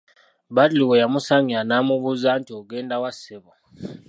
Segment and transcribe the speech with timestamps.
[0.55, 3.51] Badru we yamusangira n'amubuuza nti "ogenda wa ssebo?"